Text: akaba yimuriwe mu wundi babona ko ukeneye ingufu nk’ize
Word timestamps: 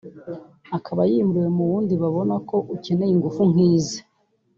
akaba 0.77 1.01
yimuriwe 1.11 1.47
mu 1.57 1.63
wundi 1.69 1.93
babona 2.01 2.35
ko 2.49 2.55
ukeneye 2.75 3.11
ingufu 3.13 3.41
nk’ize 3.51 3.99